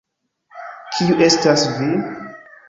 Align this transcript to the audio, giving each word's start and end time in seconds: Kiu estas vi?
Kiu 0.95 1.19
estas 1.27 1.67
vi? 1.77 1.91